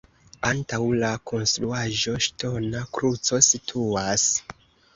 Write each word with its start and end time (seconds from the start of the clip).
Antaŭ 0.51 0.79
la 1.03 1.11
konstruaĵo 1.31 2.15
ŝtona 2.29 2.83
kruco 2.99 3.43
situas. 3.53 4.29